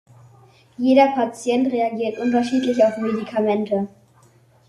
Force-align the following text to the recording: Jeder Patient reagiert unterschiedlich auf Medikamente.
Jeder 0.79 1.09
Patient 1.13 1.71
reagiert 1.71 2.17
unterschiedlich 2.17 2.83
auf 2.83 2.97
Medikamente. 2.97 3.87